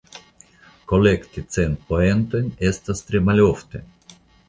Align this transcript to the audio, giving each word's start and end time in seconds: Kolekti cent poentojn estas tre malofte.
Kolekti 0.91 1.45
cent 1.57 1.77
poentojn 1.91 2.51
estas 2.73 3.07
tre 3.11 3.25
malofte. 3.31 3.89